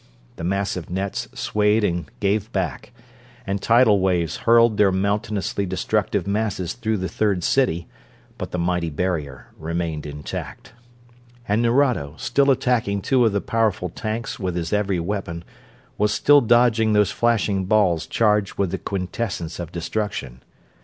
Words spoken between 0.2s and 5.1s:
The massive nets swayed and gave back, and tidal waves hurled their